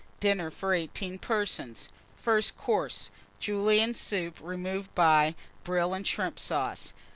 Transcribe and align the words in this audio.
DINNER 0.19 0.49
FOR 0.49 0.73
18 0.73 1.19
PERSONS. 1.19 1.89
First 2.15 2.57
Course. 2.57 3.11
Julienne 3.39 3.93
Soup, 3.93 4.35
removed 4.41 4.95
by 4.95 5.35
Brill 5.63 5.93
and 5.93 6.07
Shrimp 6.07 6.39
Sauce. 6.39 6.95